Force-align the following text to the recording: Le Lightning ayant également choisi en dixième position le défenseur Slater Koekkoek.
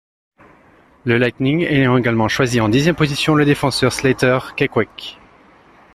Le 1.05 1.19
Lightning 1.19 1.61
ayant 1.63 1.95
également 1.95 2.27
choisi 2.27 2.59
en 2.59 2.69
dixième 2.69 2.95
position 2.95 3.35
le 3.35 3.45
défenseur 3.45 3.93
Slater 3.93 4.39
Koekkoek. 4.57 5.19